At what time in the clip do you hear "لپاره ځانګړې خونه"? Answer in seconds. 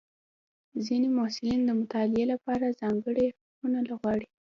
2.33-3.79